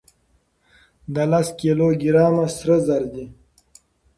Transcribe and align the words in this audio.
دا 1.13 1.23
لس 1.31 1.47
کيلو 1.59 1.87
ګرامه 2.01 2.45
سره 2.57 2.77
زر 2.85 3.03
دي. 3.13 3.25